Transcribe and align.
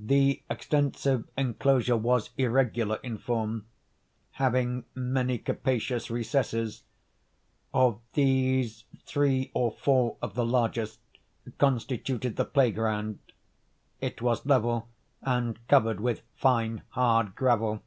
The 0.00 0.42
extensive 0.48 1.28
enclosure 1.36 1.98
was 1.98 2.30
irregular 2.38 2.98
in 3.02 3.18
form, 3.18 3.66
having 4.30 4.86
many 4.94 5.36
capacious 5.36 6.10
recesses. 6.10 6.84
Of 7.74 8.00
these, 8.14 8.84
three 9.04 9.50
or 9.52 9.70
four 9.72 10.16
of 10.22 10.32
the 10.34 10.46
largest 10.46 11.00
constituted 11.58 12.36
the 12.36 12.46
play 12.46 12.70
ground. 12.70 13.18
It 14.00 14.22
was 14.22 14.46
level, 14.46 14.88
and 15.20 15.58
covered 15.68 16.00
with 16.00 16.22
fine 16.36 16.80
hard 16.92 17.34
gravel. 17.34 17.82